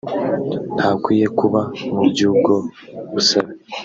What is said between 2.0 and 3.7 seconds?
by’ubwo busabe